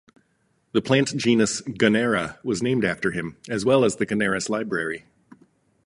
[0.71, 5.05] The plant genus "Gunnera" was named after him, as well as the Gunnerus Library.